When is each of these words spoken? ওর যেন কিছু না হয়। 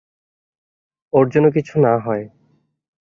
ওর 1.13 1.25
যেন 1.29 1.45
কিছু 1.51 1.75
না 1.79 1.93
হয়। 1.97 2.23